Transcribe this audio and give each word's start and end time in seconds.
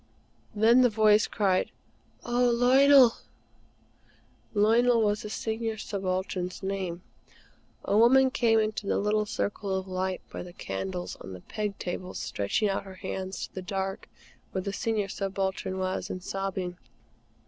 Then 0.55 0.81
the 0.81 0.89
voice 0.89 1.27
cried: 1.27 1.69
"Oh, 2.25 2.49
Lionel!" 2.49 3.17
Lionel 4.55 5.03
was 5.03 5.21
the 5.21 5.29
Senior 5.29 5.77
Subaltern's 5.77 6.63
name. 6.63 7.03
A 7.85 7.95
woman 7.95 8.31
came 8.31 8.57
into 8.59 8.87
the 8.87 8.97
little 8.97 9.27
circle 9.27 9.75
of 9.75 9.87
light 9.87 10.21
by 10.31 10.41
the 10.41 10.53
candles 10.53 11.17
on 11.17 11.33
the 11.33 11.41
peg 11.41 11.77
tables, 11.77 12.17
stretching 12.17 12.67
out 12.67 12.81
her 12.81 12.95
hands 12.95 13.45
to 13.45 13.53
the 13.53 13.61
dark 13.61 14.09
where 14.53 14.63
the 14.63 14.73
Senior 14.73 15.07
Subaltern 15.07 15.77
was, 15.77 16.09
and 16.09 16.23
sobbing. 16.23 16.79